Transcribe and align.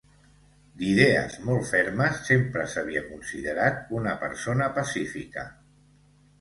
D'idees 0.79 1.35
molt 1.49 1.67
fermes, 1.73 2.23
sempre 2.31 2.67
s'havia 2.73 3.05
considerat 3.11 3.95
una 4.01 4.17
persona 4.27 4.73
pacífica. 4.81 5.49